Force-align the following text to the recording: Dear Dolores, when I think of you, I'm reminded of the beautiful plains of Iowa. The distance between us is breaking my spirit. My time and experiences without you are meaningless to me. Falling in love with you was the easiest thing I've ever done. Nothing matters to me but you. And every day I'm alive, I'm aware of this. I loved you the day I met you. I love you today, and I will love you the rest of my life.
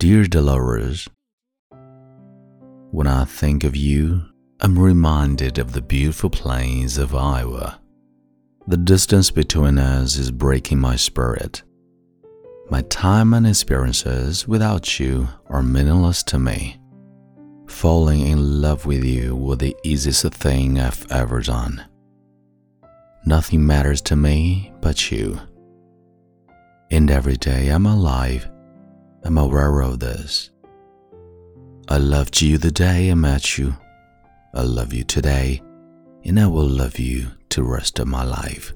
Dear 0.00 0.26
Dolores, 0.26 1.08
when 2.92 3.08
I 3.08 3.24
think 3.24 3.64
of 3.64 3.74
you, 3.74 4.22
I'm 4.60 4.78
reminded 4.78 5.58
of 5.58 5.72
the 5.72 5.82
beautiful 5.82 6.30
plains 6.30 6.98
of 6.98 7.16
Iowa. 7.16 7.80
The 8.68 8.76
distance 8.76 9.32
between 9.32 9.76
us 9.76 10.16
is 10.16 10.30
breaking 10.30 10.78
my 10.78 10.94
spirit. 10.94 11.64
My 12.70 12.82
time 12.82 13.34
and 13.34 13.44
experiences 13.44 14.46
without 14.46 15.00
you 15.00 15.26
are 15.48 15.64
meaningless 15.64 16.22
to 16.24 16.38
me. 16.38 16.78
Falling 17.66 18.20
in 18.20 18.62
love 18.62 18.86
with 18.86 19.02
you 19.02 19.34
was 19.34 19.58
the 19.58 19.74
easiest 19.82 20.32
thing 20.32 20.78
I've 20.78 21.10
ever 21.10 21.40
done. 21.40 21.84
Nothing 23.26 23.66
matters 23.66 24.00
to 24.02 24.14
me 24.14 24.72
but 24.80 25.10
you. 25.10 25.40
And 26.88 27.10
every 27.10 27.36
day 27.36 27.70
I'm 27.70 27.86
alive, 27.86 28.48
I'm 29.28 29.36
aware 29.36 29.82
of 29.82 29.98
this. 29.98 30.48
I 31.86 31.98
loved 31.98 32.40
you 32.40 32.56
the 32.56 32.70
day 32.70 33.10
I 33.10 33.14
met 33.14 33.58
you. 33.58 33.76
I 34.54 34.62
love 34.62 34.94
you 34.94 35.04
today, 35.04 35.60
and 36.24 36.40
I 36.40 36.46
will 36.46 36.66
love 36.66 36.98
you 36.98 37.26
the 37.50 37.62
rest 37.62 37.98
of 37.98 38.08
my 38.08 38.24
life. 38.24 38.72